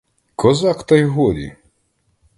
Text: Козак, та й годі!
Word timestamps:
Козак, 0.35 0.83
та 0.85 0.95
й 0.95 1.05
годі! 1.05 1.55